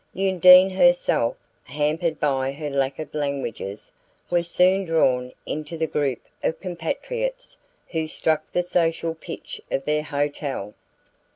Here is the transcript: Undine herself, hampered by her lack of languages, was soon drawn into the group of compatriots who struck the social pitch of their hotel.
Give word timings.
Undine 0.17 0.71
herself, 0.71 1.37
hampered 1.65 2.19
by 2.19 2.51
her 2.53 2.71
lack 2.71 2.97
of 2.97 3.13
languages, 3.13 3.91
was 4.31 4.49
soon 4.49 4.83
drawn 4.83 5.31
into 5.45 5.77
the 5.77 5.85
group 5.85 6.21
of 6.43 6.59
compatriots 6.59 7.55
who 7.89 8.07
struck 8.07 8.51
the 8.51 8.63
social 8.63 9.13
pitch 9.13 9.61
of 9.69 9.85
their 9.85 10.01
hotel. 10.01 10.73